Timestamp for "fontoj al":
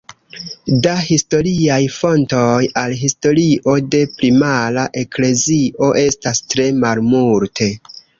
1.97-2.95